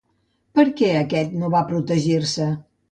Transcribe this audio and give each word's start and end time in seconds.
Per 0.59 0.65
què 0.79 0.89
aquest 1.03 1.39
no 1.43 1.53
va 1.59 1.65
protegir-se? 1.71 2.51